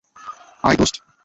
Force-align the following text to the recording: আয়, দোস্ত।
আয়, 0.63 0.77
দোস্ত। 0.77 0.95